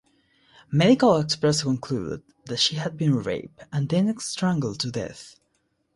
[0.71, 5.35] Medical experts concluded that she had been raped and then strangled to death.